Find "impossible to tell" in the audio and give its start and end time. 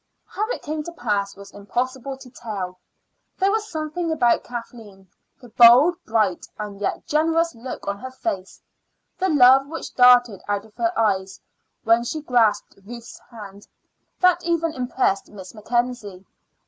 1.51-2.79